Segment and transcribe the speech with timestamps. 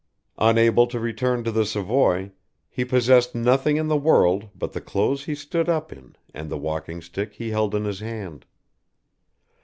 [0.39, 2.31] Unable to return to the Savoy,
[2.71, 6.57] he possessed nothing in the world but the clothes he stood up in and the
[6.57, 8.47] walking stick he held in his hand.